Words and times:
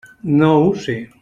No 0.39 0.49
ho 0.63 0.73
sé. 0.87 0.97